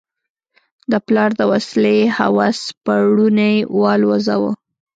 د 0.91 0.93
پلار 1.05 1.31
د 1.39 1.41
وسلې 1.51 1.97
هوس 2.17 2.59
پوړونی 2.85 3.55
والوزاوه. 3.81 4.51